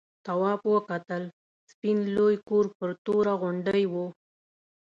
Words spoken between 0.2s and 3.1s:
تواب وکتل سپین لوی کور پر